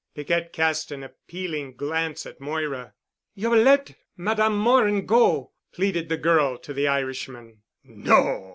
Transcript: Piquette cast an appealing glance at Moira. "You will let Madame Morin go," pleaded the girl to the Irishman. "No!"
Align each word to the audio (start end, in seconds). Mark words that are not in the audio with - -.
Piquette 0.15 0.51
cast 0.51 0.91
an 0.91 1.03
appealing 1.03 1.75
glance 1.75 2.25
at 2.25 2.41
Moira. 2.41 2.95
"You 3.35 3.51
will 3.51 3.61
let 3.61 3.93
Madame 4.17 4.57
Morin 4.57 5.05
go," 5.05 5.51
pleaded 5.73 6.09
the 6.09 6.17
girl 6.17 6.57
to 6.57 6.73
the 6.73 6.87
Irishman. 6.87 7.61
"No!" 7.83 8.49